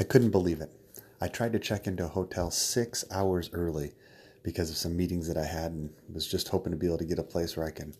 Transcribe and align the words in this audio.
I 0.00 0.02
couldn't 0.02 0.30
believe 0.30 0.62
it. 0.62 0.72
I 1.20 1.28
tried 1.28 1.52
to 1.52 1.58
check 1.58 1.86
into 1.86 2.06
a 2.06 2.08
hotel 2.08 2.50
six 2.50 3.04
hours 3.10 3.50
early 3.52 3.92
because 4.42 4.70
of 4.70 4.78
some 4.78 4.96
meetings 4.96 5.28
that 5.28 5.36
I 5.36 5.44
had 5.44 5.72
and 5.72 5.90
was 6.10 6.26
just 6.26 6.48
hoping 6.48 6.72
to 6.72 6.78
be 6.78 6.86
able 6.86 6.96
to 6.96 7.04
get 7.04 7.18
a 7.18 7.22
place 7.22 7.54
where 7.54 7.66
I 7.66 7.70
can 7.70 7.92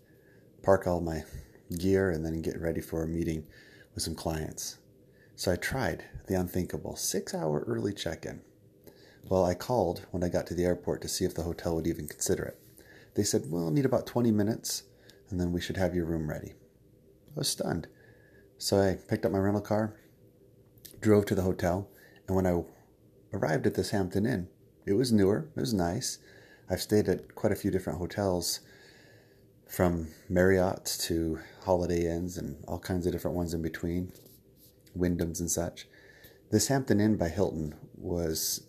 park 0.63 0.87
all 0.87 1.03
my 1.03 1.25
gear 1.79 2.09
and 2.09 2.25
then 2.25 2.41
get 2.41 2.59
ready 2.59 2.81
for 2.81 3.03
a 3.03 3.07
meeting 3.07 3.45
with 3.95 4.03
some 4.03 4.15
clients. 4.15 4.79
So 5.37 5.53
I 5.53 5.57
tried 5.57 6.05
the 6.27 6.41
unthinkable 6.41 6.97
six 6.97 7.35
hour 7.35 7.65
early 7.67 7.93
check 7.93 8.25
in. 8.25 8.41
Well, 9.29 9.45
I 9.45 9.53
called 9.53 10.07
when 10.11 10.25
I 10.25 10.31
got 10.31 10.47
to 10.47 10.55
the 10.55 10.65
airport 10.65 11.03
to 11.03 11.09
see 11.09 11.27
if 11.27 11.35
the 11.35 11.43
hotel 11.43 11.77
would 11.77 11.87
even 11.87 12.09
consider 12.09 12.45
it. 12.45 12.59
They 13.15 13.25
said, 13.25 13.51
Well, 13.51 13.71
need 13.71 13.85
about 13.85 14.07
20 14.07 14.31
minutes 14.31 14.85
and 15.29 15.39
then 15.39 15.53
we 15.53 15.61
should 15.61 15.77
have 15.77 15.95
your 15.95 16.07
room 16.07 16.31
ready. 16.31 16.55
I 17.37 17.41
was 17.41 17.49
stunned. 17.49 17.89
So 18.57 18.81
I 18.81 18.97
picked 19.07 19.27
up 19.27 19.33
my 19.33 19.39
rental 19.39 19.61
car, 19.61 19.97
drove 21.01 21.27
to 21.27 21.35
the 21.35 21.43
hotel, 21.43 21.89
and 22.27 22.37
when 22.37 22.47
I 22.47 22.63
arrived 23.33 23.67
at 23.67 23.75
this 23.75 23.91
Hampton 23.91 24.27
Inn, 24.27 24.49
it 24.87 24.95
was 24.95 25.13
newer, 25.13 25.49
it 25.57 25.61
was 25.61 25.75
nice. 25.75 26.19
I've 26.69 26.83
stayed 26.83 27.09
at 27.09 27.35
quite 27.35 27.53
a 27.53 27.57
few 27.57 27.71
different 27.71 27.99
hotels 27.99 28.61
from 29.69 30.09
Marriott's 30.29 30.99
to 31.07 31.39
Holiday 31.63 32.11
Inns 32.11 32.37
and 32.37 32.63
all 32.67 32.79
kinds 32.79 33.07
of 33.07 33.13
different 33.13 33.37
ones 33.37 33.55
in 33.55 33.63
between, 33.63 34.13
Wyndham's 34.95 35.41
and 35.41 35.51
such. 35.51 35.87
This 36.51 36.69
Hampton 36.69 37.01
Inn 37.01 37.17
by 37.17 37.29
Hilton 37.29 37.75
was 37.97 38.69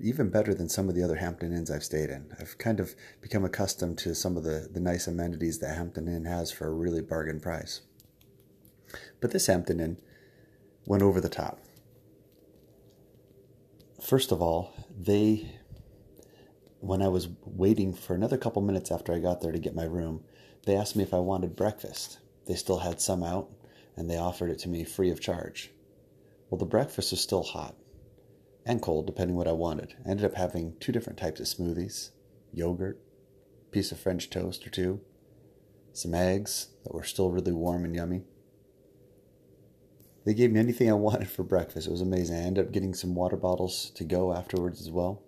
even 0.00 0.30
better 0.30 0.54
than 0.54 0.68
some 0.68 0.88
of 0.88 0.94
the 0.94 1.02
other 1.02 1.16
Hampton 1.16 1.52
Inns 1.52 1.70
I've 1.70 1.82
stayed 1.84 2.10
in. 2.10 2.32
I've 2.40 2.58
kind 2.58 2.78
of 2.78 2.94
become 3.20 3.44
accustomed 3.44 3.98
to 3.98 4.14
some 4.14 4.36
of 4.36 4.44
the, 4.44 4.68
the 4.70 4.80
nice 4.80 5.06
amenities 5.06 5.58
that 5.58 5.76
Hampton 5.76 6.06
Inn 6.06 6.24
has 6.24 6.52
for 6.52 6.68
a 6.68 6.72
really 6.72 7.00
bargain 7.00 7.40
price. 7.40 7.80
But 9.20 9.32
this 9.32 9.46
Hampton 9.46 9.80
Inn 9.80 9.98
went 10.86 11.02
over 11.02 11.20
the 11.20 11.28
top. 11.28 11.60
First 14.02 14.30
of 14.30 14.40
all, 14.40 14.72
they, 14.96 15.50
when 16.80 17.02
I 17.02 17.08
was 17.08 17.28
waiting 17.44 17.92
for 17.92 18.14
another 18.14 18.38
couple 18.38 18.62
minutes 18.62 18.90
after 18.90 19.12
I 19.12 19.18
got 19.18 19.40
there 19.40 19.52
to 19.52 19.58
get 19.58 19.74
my 19.74 19.84
room, 19.84 20.22
they 20.64 20.76
asked 20.76 20.96
me 20.96 21.02
if 21.02 21.12
I 21.12 21.18
wanted 21.18 21.56
breakfast. 21.56 22.18
They 22.46 22.54
still 22.54 22.78
had 22.78 23.00
some 23.00 23.22
out, 23.22 23.50
and 23.96 24.08
they 24.08 24.16
offered 24.16 24.50
it 24.50 24.60
to 24.60 24.68
me 24.68 24.84
free 24.84 25.10
of 25.10 25.20
charge. 25.20 25.72
Well, 26.48 26.58
the 26.58 26.64
breakfast 26.64 27.10
was 27.10 27.20
still 27.20 27.42
hot 27.42 27.74
and 28.64 28.80
cold, 28.80 29.06
depending 29.06 29.36
what 29.36 29.48
I 29.48 29.52
wanted. 29.52 29.94
I 30.04 30.10
ended 30.10 30.26
up 30.26 30.34
having 30.34 30.76
two 30.78 30.92
different 30.92 31.18
types 31.18 31.40
of 31.40 31.46
smoothies 31.46 32.10
yogurt, 32.52 33.00
piece 33.70 33.92
of 33.92 33.98
French 33.98 34.30
toast 34.30 34.66
or 34.66 34.70
two, 34.70 35.00
some 35.92 36.14
eggs 36.14 36.68
that 36.84 36.94
were 36.94 37.04
still 37.04 37.30
really 37.30 37.52
warm 37.52 37.84
and 37.84 37.94
yummy. 37.94 38.22
They 40.26 40.34
gave 40.34 40.50
me 40.50 40.58
anything 40.58 40.90
I 40.90 40.94
wanted 40.94 41.30
for 41.30 41.44
breakfast. 41.44 41.86
It 41.86 41.92
was 41.92 42.00
amazing. 42.00 42.36
I 42.36 42.40
ended 42.40 42.66
up 42.66 42.72
getting 42.72 42.94
some 42.94 43.14
water 43.14 43.36
bottles 43.36 43.90
to 43.90 44.02
go 44.02 44.32
afterwards 44.32 44.80
as 44.80 44.90
well. 44.90 45.22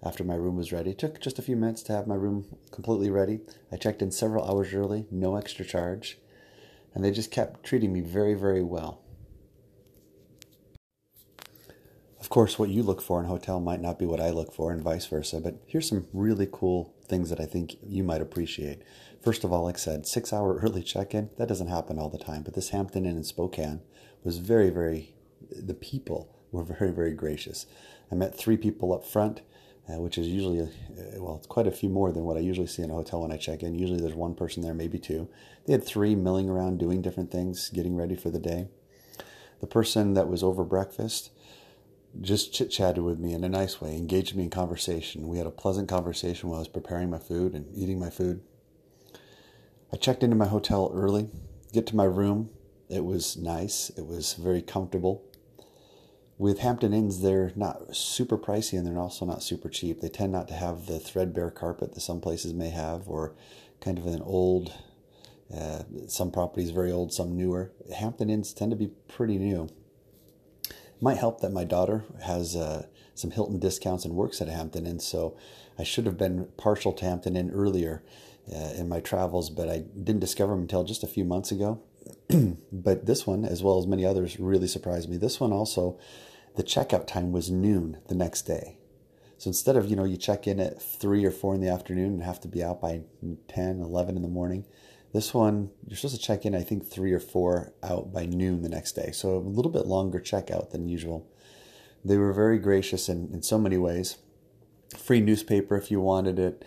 After 0.00 0.22
my 0.22 0.36
room 0.36 0.54
was 0.54 0.70
ready, 0.70 0.92
it 0.92 0.98
took 0.98 1.20
just 1.20 1.40
a 1.40 1.42
few 1.42 1.56
minutes 1.56 1.82
to 1.82 1.92
have 1.92 2.06
my 2.06 2.14
room 2.14 2.46
completely 2.70 3.10
ready. 3.10 3.40
I 3.72 3.76
checked 3.76 4.00
in 4.00 4.12
several 4.12 4.48
hours 4.48 4.72
early, 4.72 5.06
no 5.10 5.34
extra 5.34 5.64
charge, 5.64 6.18
and 6.94 7.04
they 7.04 7.10
just 7.10 7.32
kept 7.32 7.64
treating 7.64 7.92
me 7.92 8.00
very, 8.00 8.34
very 8.34 8.62
well. 8.62 9.02
Of 12.20 12.28
course, 12.28 12.60
what 12.60 12.68
you 12.68 12.84
look 12.84 13.02
for 13.02 13.18
in 13.18 13.24
a 13.24 13.28
hotel 13.28 13.58
might 13.58 13.80
not 13.80 13.98
be 13.98 14.06
what 14.06 14.20
I 14.20 14.30
look 14.30 14.52
for, 14.52 14.70
and 14.70 14.80
vice 14.80 15.06
versa, 15.06 15.40
but 15.40 15.56
here's 15.66 15.88
some 15.88 16.06
really 16.12 16.48
cool 16.50 16.94
things 17.08 17.30
that 17.30 17.40
I 17.40 17.46
think 17.46 17.76
you 17.84 18.04
might 18.04 18.20
appreciate. 18.20 18.82
First 19.20 19.42
of 19.42 19.52
all, 19.52 19.64
like 19.64 19.76
I 19.76 19.78
said, 19.78 20.06
six 20.06 20.32
hour 20.32 20.58
early 20.62 20.84
check 20.84 21.12
in, 21.12 21.30
that 21.38 21.48
doesn't 21.48 21.66
happen 21.66 21.98
all 21.98 22.08
the 22.08 22.18
time, 22.18 22.42
but 22.44 22.54
this 22.54 22.68
Hampton 22.68 23.04
Inn 23.04 23.16
in 23.16 23.24
Spokane 23.24 23.80
was 24.28 24.36
very, 24.36 24.68
very, 24.68 25.14
the 25.50 25.72
people 25.72 26.36
were 26.52 26.62
very, 26.78 26.90
very 26.92 27.14
gracious. 27.14 27.64
I 28.12 28.14
met 28.14 28.36
three 28.36 28.58
people 28.58 28.92
up 28.92 29.02
front, 29.06 29.40
uh, 29.88 29.98
which 30.02 30.18
is 30.18 30.28
usually, 30.28 30.60
uh, 30.60 30.66
well, 31.16 31.36
it's 31.36 31.46
quite 31.46 31.66
a 31.66 31.72
few 31.72 31.88
more 31.88 32.12
than 32.12 32.24
what 32.24 32.36
I 32.36 32.40
usually 32.40 32.66
see 32.66 32.82
in 32.82 32.90
a 32.90 32.94
hotel 32.94 33.22
when 33.22 33.32
I 33.32 33.38
check 33.38 33.62
in. 33.62 33.74
Usually 33.74 34.00
there's 34.00 34.14
one 34.14 34.34
person 34.34 34.62
there, 34.62 34.74
maybe 34.74 34.98
two. 34.98 35.30
They 35.66 35.72
had 35.72 35.82
three 35.82 36.14
milling 36.14 36.50
around 36.50 36.78
doing 36.78 37.00
different 37.00 37.30
things, 37.30 37.70
getting 37.70 37.96
ready 37.96 38.16
for 38.16 38.28
the 38.28 38.38
day. 38.38 38.68
The 39.62 39.66
person 39.66 40.12
that 40.12 40.28
was 40.28 40.42
over 40.42 40.62
breakfast, 40.62 41.30
just 42.20 42.52
chit 42.52 42.70
chatted 42.70 43.02
with 43.02 43.18
me 43.18 43.32
in 43.32 43.44
a 43.44 43.48
nice 43.48 43.80
way, 43.80 43.96
engaged 43.96 44.36
me 44.36 44.44
in 44.44 44.50
conversation. 44.50 45.26
We 45.26 45.38
had 45.38 45.46
a 45.46 45.50
pleasant 45.50 45.88
conversation 45.88 46.50
while 46.50 46.58
I 46.58 46.60
was 46.60 46.68
preparing 46.68 47.08
my 47.08 47.18
food 47.18 47.54
and 47.54 47.66
eating 47.74 47.98
my 47.98 48.10
food. 48.10 48.42
I 49.90 49.96
checked 49.96 50.22
into 50.22 50.36
my 50.36 50.48
hotel 50.48 50.90
early, 50.94 51.30
get 51.72 51.86
to 51.86 51.96
my 51.96 52.04
room. 52.04 52.50
It 52.88 53.04
was 53.04 53.36
nice, 53.36 53.90
it 53.90 54.06
was 54.06 54.34
very 54.34 54.62
comfortable. 54.62 55.24
With 56.38 56.60
Hampton 56.60 56.94
Inns, 56.94 57.20
they're 57.20 57.52
not 57.56 57.96
super 57.96 58.38
pricey 58.38 58.78
and 58.78 58.86
they're 58.86 58.98
also 58.98 59.26
not 59.26 59.42
super 59.42 59.68
cheap. 59.68 60.00
They 60.00 60.08
tend 60.08 60.32
not 60.32 60.46
to 60.48 60.54
have 60.54 60.86
the 60.86 61.00
threadbare 61.00 61.50
carpet 61.50 61.94
that 61.94 62.00
some 62.00 62.20
places 62.20 62.54
may 62.54 62.70
have, 62.70 63.08
or 63.08 63.34
kind 63.80 63.98
of 63.98 64.06
an 64.06 64.22
old, 64.22 64.72
uh, 65.52 65.82
some 66.06 66.30
properties 66.30 66.70
very 66.70 66.92
old, 66.92 67.12
some 67.12 67.36
newer. 67.36 67.72
Hampton 67.94 68.30
Inns 68.30 68.52
tend 68.52 68.70
to 68.70 68.76
be 68.76 68.90
pretty 69.08 69.36
new 69.36 69.68
might 71.00 71.18
help 71.18 71.40
that 71.40 71.52
my 71.52 71.64
daughter 71.64 72.04
has 72.24 72.56
uh, 72.56 72.86
some 73.14 73.30
Hilton 73.30 73.58
discounts 73.58 74.04
and 74.04 74.14
works 74.14 74.40
at 74.40 74.48
Hampton 74.48 74.86
Inn, 74.86 75.00
so 75.00 75.36
I 75.78 75.84
should 75.84 76.06
have 76.06 76.18
been 76.18 76.48
partial 76.56 76.92
to 76.94 77.04
Hampton 77.04 77.36
Inn 77.36 77.50
earlier 77.50 78.02
uh, 78.52 78.72
in 78.76 78.88
my 78.88 79.00
travels, 79.00 79.50
but 79.50 79.68
I 79.68 79.78
didn't 79.78 80.20
discover 80.20 80.52
them 80.52 80.62
until 80.62 80.84
just 80.84 81.04
a 81.04 81.08
few 81.08 81.24
months 81.24 81.52
ago. 81.52 81.82
but 82.72 83.06
this 83.06 83.26
one, 83.26 83.44
as 83.44 83.62
well 83.62 83.78
as 83.78 83.86
many 83.86 84.04
others, 84.04 84.38
really 84.38 84.66
surprised 84.66 85.08
me. 85.08 85.16
This 85.16 85.40
one 85.40 85.52
also, 85.52 85.98
the 86.56 86.62
checkout 86.62 87.06
time 87.06 87.32
was 87.32 87.50
noon 87.50 87.98
the 88.08 88.14
next 88.14 88.42
day. 88.42 88.78
So 89.38 89.48
instead 89.48 89.76
of, 89.76 89.88
you 89.88 89.96
know, 89.96 90.04
you 90.04 90.16
check 90.16 90.46
in 90.46 90.58
at 90.58 90.82
3 90.82 91.24
or 91.24 91.30
4 91.30 91.54
in 91.54 91.60
the 91.60 91.70
afternoon 91.70 92.14
and 92.14 92.22
have 92.22 92.40
to 92.40 92.48
be 92.48 92.62
out 92.62 92.80
by 92.80 93.02
10, 93.48 93.80
11 93.80 94.16
in 94.16 94.22
the 94.22 94.28
morning, 94.28 94.66
this 95.12 95.32
one, 95.32 95.70
you're 95.86 95.96
supposed 95.96 96.16
to 96.16 96.20
check 96.20 96.44
in, 96.44 96.54
I 96.54 96.62
think, 96.62 96.86
three 96.86 97.12
or 97.12 97.20
four 97.20 97.72
out 97.82 98.12
by 98.12 98.26
noon 98.26 98.62
the 98.62 98.68
next 98.68 98.92
day. 98.92 99.10
So 99.12 99.36
a 99.36 99.38
little 99.38 99.70
bit 99.70 99.86
longer 99.86 100.20
checkout 100.20 100.70
than 100.70 100.88
usual. 100.88 101.26
They 102.04 102.18
were 102.18 102.32
very 102.32 102.58
gracious 102.58 103.08
in, 103.08 103.30
in 103.32 103.42
so 103.42 103.58
many 103.58 103.78
ways. 103.78 104.18
Free 104.96 105.20
newspaper 105.20 105.76
if 105.76 105.90
you 105.90 106.00
wanted 106.00 106.38
it. 106.38 106.64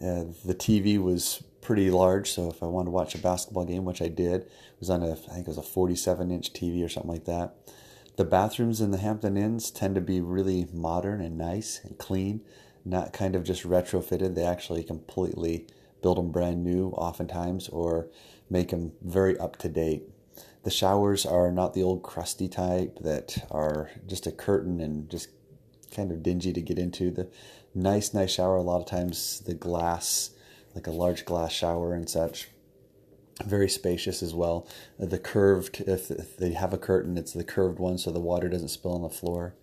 Uh, 0.00 0.24
the 0.44 0.54
TV 0.54 0.98
was 0.98 1.42
pretty 1.70 1.88
large, 1.88 2.32
so 2.32 2.50
if 2.50 2.64
I 2.64 2.66
wanted 2.66 2.86
to 2.86 2.90
watch 2.90 3.14
a 3.14 3.18
basketball 3.18 3.64
game, 3.64 3.84
which 3.84 4.02
I 4.02 4.08
did, 4.08 4.40
it 4.40 4.50
was 4.80 4.90
on 4.90 5.04
a, 5.04 5.12
I 5.12 5.14
think 5.14 5.42
it 5.42 5.46
was 5.46 5.56
a 5.56 5.62
47 5.62 6.32
inch 6.32 6.52
TV 6.52 6.84
or 6.84 6.88
something 6.88 7.12
like 7.12 7.26
that. 7.26 7.54
The 8.16 8.24
bathrooms 8.24 8.80
in 8.80 8.90
the 8.90 8.98
Hampton 8.98 9.36
Inns 9.36 9.70
tend 9.70 9.94
to 9.94 10.00
be 10.00 10.20
really 10.20 10.66
modern 10.72 11.20
and 11.20 11.38
nice 11.38 11.80
and 11.84 11.96
clean, 11.96 12.40
not 12.84 13.12
kind 13.12 13.36
of 13.36 13.44
just 13.44 13.62
retrofitted. 13.62 14.34
They 14.34 14.42
actually 14.42 14.82
completely 14.82 15.68
build 16.02 16.18
them 16.18 16.32
brand 16.32 16.64
new 16.64 16.88
oftentimes 16.88 17.68
or 17.68 18.08
make 18.50 18.70
them 18.70 18.90
very 19.00 19.38
up 19.38 19.56
to 19.58 19.68
date. 19.68 20.02
The 20.64 20.72
showers 20.72 21.24
are 21.24 21.52
not 21.52 21.74
the 21.74 21.84
old 21.84 22.02
crusty 22.02 22.48
type 22.48 22.98
that 23.02 23.46
are 23.48 23.92
just 24.08 24.26
a 24.26 24.32
curtain 24.32 24.80
and 24.80 25.08
just 25.08 25.28
kind 25.94 26.10
of 26.10 26.24
dingy 26.24 26.52
to 26.52 26.60
get 26.60 26.80
into. 26.80 27.12
The 27.12 27.30
nice, 27.76 28.12
nice 28.12 28.32
shower, 28.32 28.56
a 28.56 28.60
lot 28.60 28.80
of 28.80 28.86
times 28.86 29.38
the 29.46 29.54
glass, 29.54 30.30
like 30.74 30.86
a 30.86 30.92
large 30.92 31.24
glass 31.24 31.52
shower 31.52 31.94
and 31.94 32.08
such. 32.08 32.48
Very 33.44 33.68
spacious 33.68 34.22
as 34.22 34.34
well. 34.34 34.68
The 34.98 35.18
curved, 35.18 35.80
if 35.86 36.36
they 36.36 36.52
have 36.52 36.72
a 36.72 36.78
curtain, 36.78 37.16
it's 37.16 37.32
the 37.32 37.44
curved 37.44 37.78
one 37.78 37.98
so 37.98 38.10
the 38.10 38.20
water 38.20 38.48
doesn't 38.48 38.68
spill 38.68 38.94
on 38.94 39.02
the 39.02 39.08
floor. 39.08 39.54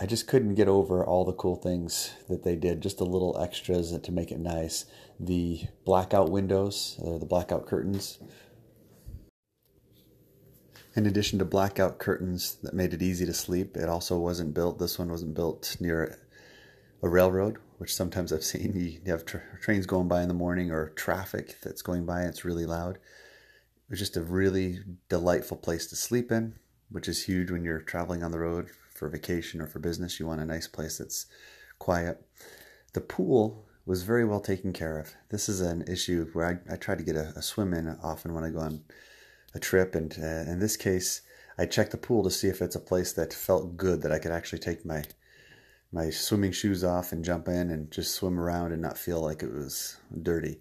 I 0.00 0.06
just 0.06 0.26
couldn't 0.26 0.54
get 0.54 0.66
over 0.66 1.04
all 1.04 1.26
the 1.26 1.34
cool 1.34 1.56
things 1.56 2.14
that 2.28 2.42
they 2.42 2.56
did, 2.56 2.80
just 2.80 2.98
the 2.98 3.04
little 3.04 3.38
extras 3.38 3.96
to 3.96 4.12
make 4.12 4.32
it 4.32 4.40
nice. 4.40 4.86
The 5.20 5.64
blackout 5.84 6.30
windows, 6.30 6.98
uh, 7.04 7.18
the 7.18 7.26
blackout 7.26 7.66
curtains. 7.66 8.18
In 10.96 11.06
addition 11.06 11.38
to 11.38 11.44
blackout 11.44 11.98
curtains 11.98 12.56
that 12.62 12.74
made 12.74 12.94
it 12.94 13.02
easy 13.02 13.26
to 13.26 13.34
sleep, 13.34 13.76
it 13.76 13.88
also 13.88 14.18
wasn't 14.18 14.54
built, 14.54 14.78
this 14.78 14.98
one 14.98 15.10
wasn't 15.10 15.34
built 15.34 15.76
near 15.80 16.18
a 17.02 17.08
railroad, 17.08 17.58
which 17.80 17.94
sometimes 17.94 18.30
I've 18.30 18.44
seen. 18.52 18.76
You 18.76 19.10
have 19.10 19.24
tra- 19.24 19.42
trains 19.62 19.86
going 19.86 20.06
by 20.06 20.20
in 20.20 20.28
the 20.28 20.34
morning 20.34 20.70
or 20.70 20.90
traffic 20.90 21.56
that's 21.62 21.80
going 21.80 22.04
by 22.04 22.20
and 22.20 22.28
it's 22.28 22.44
really 22.44 22.66
loud. 22.66 22.96
It 22.96 23.90
was 23.90 23.98
just 23.98 24.18
a 24.18 24.22
really 24.22 24.80
delightful 25.08 25.56
place 25.56 25.86
to 25.86 25.96
sleep 25.96 26.30
in, 26.30 26.56
which 26.90 27.08
is 27.08 27.24
huge 27.24 27.50
when 27.50 27.64
you're 27.64 27.80
traveling 27.80 28.22
on 28.22 28.32
the 28.32 28.38
road 28.38 28.68
for 28.94 29.08
vacation 29.08 29.62
or 29.62 29.66
for 29.66 29.78
business. 29.78 30.20
You 30.20 30.26
want 30.26 30.42
a 30.42 30.44
nice 30.44 30.68
place 30.68 30.98
that's 30.98 31.24
quiet. 31.78 32.22
The 32.92 33.00
pool 33.00 33.64
was 33.86 34.02
very 34.02 34.26
well 34.26 34.40
taken 34.40 34.74
care 34.74 34.98
of. 34.98 35.14
This 35.30 35.48
is 35.48 35.62
an 35.62 35.82
issue 35.88 36.28
where 36.34 36.62
I, 36.68 36.74
I 36.74 36.76
try 36.76 36.96
to 36.96 37.02
get 37.02 37.16
a, 37.16 37.32
a 37.34 37.40
swim 37.40 37.72
in 37.72 37.88
often 38.02 38.34
when 38.34 38.44
I 38.44 38.50
go 38.50 38.58
on 38.60 38.82
a 39.54 39.58
trip. 39.58 39.94
And 39.94 40.14
uh, 40.22 40.50
in 40.50 40.60
this 40.60 40.76
case, 40.76 41.22
I 41.56 41.64
checked 41.64 41.92
the 41.92 41.96
pool 41.96 42.22
to 42.24 42.30
see 42.30 42.48
if 42.48 42.60
it's 42.60 42.76
a 42.76 42.80
place 42.80 43.14
that 43.14 43.32
felt 43.32 43.78
good, 43.78 44.02
that 44.02 44.12
I 44.12 44.18
could 44.18 44.32
actually 44.32 44.58
take 44.58 44.84
my 44.84 45.02
my 45.92 46.10
swimming 46.10 46.52
shoes 46.52 46.84
off 46.84 47.12
and 47.12 47.24
jump 47.24 47.48
in 47.48 47.70
and 47.70 47.90
just 47.90 48.14
swim 48.14 48.38
around 48.38 48.72
and 48.72 48.80
not 48.80 48.96
feel 48.96 49.20
like 49.20 49.42
it 49.42 49.52
was 49.52 49.96
dirty. 50.22 50.60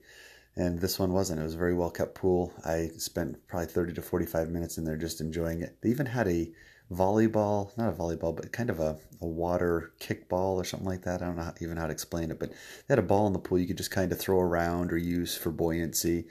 And 0.56 0.80
this 0.80 0.98
one 0.98 1.14
wasn't. 1.14 1.40
It 1.40 1.44
was 1.44 1.54
a 1.54 1.58
very 1.58 1.74
well 1.74 1.92
kept 1.92 2.16
pool. 2.16 2.54
I 2.66 2.90
spent 2.98 3.48
probably 3.48 3.68
30 3.68 3.94
to 3.94 4.02
45 4.02 4.50
minutes 4.50 4.78
in 4.78 4.84
there 4.84 4.98
just 4.98 5.22
enjoying 5.22 5.62
it. 5.62 5.78
They 5.81 5.90
even 5.90 6.08
had 6.08 6.28
a 6.28 6.52
volleyball, 6.92 7.78
not 7.78 7.94
a 7.94 7.96
volleyball, 7.96 8.36
but 8.36 8.52
kind 8.52 8.70
of 8.70 8.80
a, 8.80 8.98
a 9.22 9.28
water 9.28 9.94
kickball 10.00 10.56
or 10.56 10.64
something 10.64 10.88
like 10.88 11.04
that. 11.04 11.22
I 11.22 11.26
don't 11.26 11.38
know 11.38 11.44
how, 11.44 11.54
even 11.62 11.78
how 11.78 11.86
to 11.86 11.94
explain 11.94 12.32
it, 12.32 12.40
but 12.40 12.50
they 12.50 12.56
had 12.90 13.00
a 13.00 13.04
ball 13.04 13.28
in 13.28 13.34
the 13.34 13.40
pool 13.40 13.60
you 13.60 13.68
could 13.68 13.78
just 13.78 13.92
kind 13.92 14.12
of 14.12 14.20
throw 14.20 14.40
around 14.40 14.92
or 14.92 14.98
use 14.98 15.38
for 15.38 15.52
buoyancy. 15.52 16.25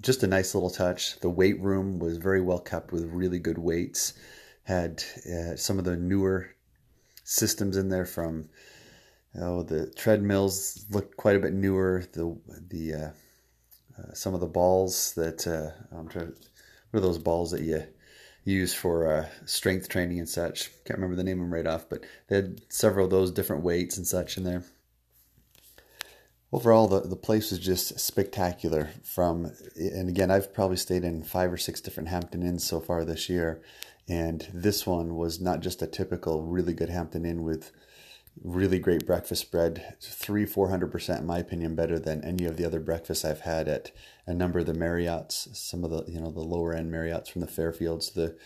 Just 0.00 0.22
a 0.22 0.28
nice 0.28 0.54
little 0.54 0.70
touch. 0.70 1.18
The 1.20 1.30
weight 1.30 1.60
room 1.60 1.98
was 1.98 2.16
very 2.16 2.40
well 2.40 2.58
kept 2.60 2.92
with 2.92 3.04
really 3.04 3.38
good 3.38 3.58
weights. 3.58 4.14
Had 4.64 5.02
uh, 5.32 5.56
some 5.56 5.78
of 5.78 5.84
the 5.84 5.96
newer 5.96 6.55
systems 7.26 7.76
in 7.76 7.88
there 7.88 8.06
from 8.06 8.48
oh 9.38 9.62
the 9.64 9.90
treadmills 9.90 10.86
looked 10.90 11.16
quite 11.16 11.36
a 11.36 11.40
bit 11.40 11.52
newer. 11.52 12.04
The 12.12 12.38
the 12.68 12.94
uh, 12.94 13.10
uh, 13.98 14.14
some 14.14 14.32
of 14.32 14.40
the 14.40 14.46
balls 14.46 15.12
that 15.14 15.46
uh, 15.46 15.70
I'm 15.94 16.08
trying. 16.08 16.28
To 16.28 16.34
what 16.90 16.98
are 16.98 17.06
those 17.06 17.18
balls 17.18 17.50
that 17.50 17.62
you 17.62 17.82
use 18.44 18.72
for 18.72 19.12
uh, 19.12 19.26
strength 19.44 19.88
training 19.88 20.20
and 20.20 20.28
such? 20.28 20.70
Can't 20.84 20.98
remember 20.98 21.16
the 21.16 21.24
name 21.24 21.40
of 21.40 21.46
them 21.46 21.52
right 21.52 21.66
off, 21.66 21.88
but 21.88 22.04
they 22.28 22.36
had 22.36 22.60
several 22.72 23.06
of 23.06 23.10
those 23.10 23.32
different 23.32 23.64
weights 23.64 23.96
and 23.96 24.06
such 24.06 24.38
in 24.38 24.44
there. 24.44 24.62
Overall, 26.52 26.86
the, 26.86 27.00
the 27.00 27.16
place 27.16 27.50
was 27.50 27.58
just 27.58 27.98
spectacular. 27.98 28.90
From 29.02 29.50
and 29.74 30.08
again, 30.08 30.30
I've 30.30 30.54
probably 30.54 30.76
stayed 30.76 31.02
in 31.02 31.24
five 31.24 31.52
or 31.52 31.58
six 31.58 31.80
different 31.80 32.08
Hampton 32.08 32.44
Inns 32.44 32.64
so 32.64 32.78
far 32.80 33.04
this 33.04 33.28
year, 33.28 33.60
and 34.08 34.48
this 34.52 34.86
one 34.86 35.16
was 35.16 35.40
not 35.40 35.60
just 35.60 35.82
a 35.82 35.86
typical 35.86 36.42
really 36.42 36.72
good 36.72 36.90
Hampton 36.90 37.24
Inn 37.24 37.42
with 37.42 37.72
really 38.42 38.78
great 38.78 39.06
breakfast 39.06 39.42
spread, 39.42 39.96
three, 40.00 40.46
four 40.46 40.68
hundred 40.68 40.92
percent, 40.92 41.20
in 41.20 41.26
my 41.26 41.38
opinion, 41.38 41.74
better 41.74 41.98
than 41.98 42.24
any 42.24 42.44
of 42.44 42.56
the 42.56 42.64
other 42.64 42.80
breakfasts 42.80 43.24
I've 43.24 43.40
had 43.40 43.68
at 43.68 43.92
a 44.26 44.34
number 44.34 44.58
of 44.58 44.66
the 44.66 44.74
Marriotts, 44.74 45.54
some 45.56 45.84
of 45.84 45.90
the 45.90 46.04
you 46.10 46.20
know 46.20 46.30
the 46.30 46.40
lower 46.40 46.74
end 46.74 46.92
Marriotts 46.92 47.28
from 47.28 47.40
the 47.40 47.46
Fairfields, 47.46 48.12
the 48.14 48.36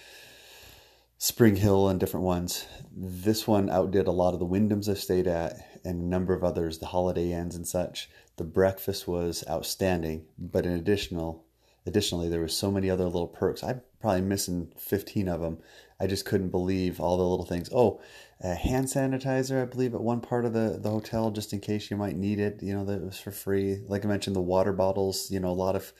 Spring 1.18 1.56
Hill, 1.56 1.88
and 1.88 2.00
different 2.00 2.24
ones. 2.24 2.66
This 2.96 3.46
one 3.46 3.68
outdid 3.68 4.06
a 4.06 4.12
lot 4.12 4.32
of 4.32 4.40
the 4.40 4.46
Wyndhams 4.46 4.88
I've 4.88 4.98
stayed 4.98 5.26
at, 5.26 5.56
and 5.84 6.00
a 6.00 6.06
number 6.06 6.34
of 6.34 6.44
others, 6.44 6.78
the 6.78 6.86
Holiday 6.86 7.32
Inns 7.32 7.54
and 7.54 7.66
such. 7.66 8.08
The 8.36 8.44
breakfast 8.44 9.06
was 9.06 9.44
outstanding, 9.48 10.24
but 10.38 10.64
an 10.64 10.72
additional, 10.72 11.44
additionally, 11.90 12.28
there 12.28 12.40
were 12.40 12.48
so 12.48 12.70
many 12.70 12.88
other 12.88 13.04
little 13.04 13.28
perks. 13.28 13.62
I'm 13.62 13.82
probably 14.00 14.22
missing 14.22 14.72
fifteen 14.76 15.28
of 15.28 15.40
them. 15.40 15.58
I 16.00 16.06
just 16.06 16.24
couldn't 16.24 16.48
believe 16.48 17.00
all 17.00 17.18
the 17.18 17.24
little 17.24 17.44
things. 17.44 17.68
Oh, 17.72 18.00
hand 18.42 18.86
sanitizer, 18.86 19.60
I 19.60 19.66
believe, 19.66 19.94
at 19.94 20.00
one 20.00 20.20
part 20.20 20.46
of 20.46 20.54
the, 20.54 20.78
the 20.80 20.88
hotel, 20.90 21.30
just 21.30 21.52
in 21.52 21.60
case 21.60 21.90
you 21.90 21.96
might 21.96 22.16
need 22.16 22.38
it. 22.38 22.62
You 22.62 22.74
know, 22.74 22.84
that 22.86 23.02
was 23.02 23.20
for 23.20 23.30
free. 23.30 23.82
Like 23.86 24.04
I 24.04 24.08
mentioned, 24.08 24.34
the 24.34 24.40
water 24.40 24.72
bottles, 24.72 25.30
you 25.30 25.40
know, 25.40 25.50
a 25.50 25.52
lot 25.52 25.76
of 25.76 25.92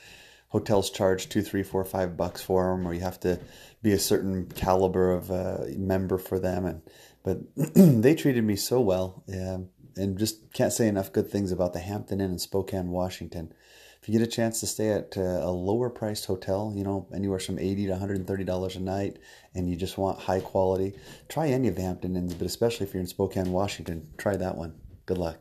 hotels 0.49 0.91
charge 0.91 1.29
two, 1.29 1.43
three, 1.43 1.63
four, 1.63 1.85
five 1.85 2.17
bucks 2.17 2.43
for 2.43 2.71
them, 2.71 2.87
or 2.87 2.95
you 2.95 3.01
have 3.01 3.21
to 3.21 3.39
be 3.83 3.93
a 3.93 3.99
certain 3.99 4.47
caliber 4.47 5.13
of 5.13 5.31
uh, 5.31 5.59
member 5.77 6.17
for 6.17 6.39
them. 6.39 6.65
And 6.65 6.83
But 7.23 7.41
they 7.75 8.15
treated 8.15 8.45
me 8.45 8.57
so 8.57 8.81
well. 8.81 9.23
Yeah, 9.27 9.59
and 9.97 10.19
just 10.19 10.53
can't 10.53 10.73
say 10.73 10.89
enough 10.89 11.13
good 11.13 11.31
things 11.31 11.53
about 11.53 11.73
the 11.73 11.81
Hampton 11.81 12.21
Inn 12.21 12.33
in 12.33 12.39
Spokane, 12.39 12.91
Washington 12.91 13.53
if 14.01 14.09
you 14.09 14.19
get 14.19 14.27
a 14.27 14.31
chance 14.31 14.61
to 14.61 14.67
stay 14.67 14.91
at 14.91 15.17
uh, 15.17 15.21
a 15.21 15.51
lower 15.51 15.91
priced 15.91 16.25
hotel, 16.25 16.73
you 16.75 16.83
know, 16.83 17.07
anywhere 17.15 17.39
from 17.39 17.59
80 17.59 17.87
to 17.89 17.93
$130 17.93 18.77
a 18.77 18.81
night, 18.81 19.19
and 19.55 19.69
you 19.69 19.77
just 19.77 19.99
want 19.99 20.19
high 20.19 20.41
quality, 20.41 20.95
try 21.29 21.49
any 21.49 21.69
of 21.69 21.77
the 21.77 21.83
Hampton 21.83 22.17
Inns, 22.17 22.35
but 22.35 22.47
especially 22.47 22.87
if 22.87 22.95
you're 22.95 23.03
in 23.03 23.07
Spokane, 23.07 23.53
Washington, 23.53 24.09
try 24.17 24.37
that 24.37 24.57
one. 24.57 24.75
Good 25.05 25.19
luck. 25.19 25.39